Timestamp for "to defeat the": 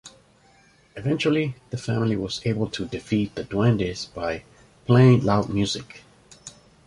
2.71-3.43